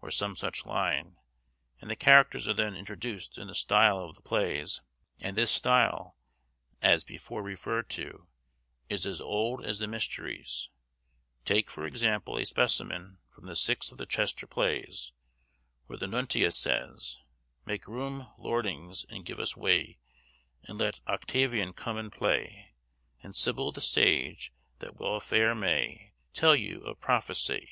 [0.00, 1.16] or some such line,
[1.80, 4.80] and the characters are then introduced in the style of the plays,
[5.20, 6.16] and this style,
[6.80, 8.28] as before referred to,
[8.88, 10.70] is as old as the Mysteries;
[11.44, 15.10] take, for example, a specimen from the sixth of the Chester Plays,
[15.86, 17.20] where the Nuntius says,—
[17.66, 19.98] "Make rombe, lordinges, and geve us waie,
[20.62, 22.66] And lette Octavian come and plaie;
[23.24, 27.68] And Syble the Sage, that well fayer maye, To tell you of propheseye."